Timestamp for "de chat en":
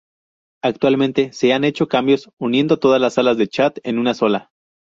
3.37-3.99